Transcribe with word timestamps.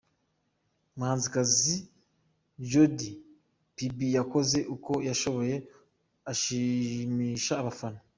Umuhanzikazi 0.95 1.75
Jody 2.69 3.05
Phibi 3.75 4.07
yakoze 4.17 4.57
uko 4.75 4.91
ashoboye 5.13 5.55
ashimisha 6.31 7.53
abafana:. 7.63 7.99